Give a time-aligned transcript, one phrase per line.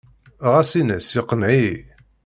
[0.51, 1.75] Ɣas in-as iqenneɛ-iyi.